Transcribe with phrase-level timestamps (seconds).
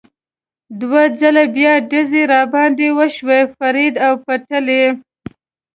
[0.79, 4.83] دوه ځله بیا ډزې را باندې وشوې، فرید له پټلۍ.